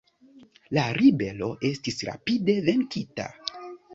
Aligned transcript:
La 0.77 0.85
ribelo 1.01 1.51
estis 1.69 2.01
rapide 2.09 2.57
venkita. 2.71 3.29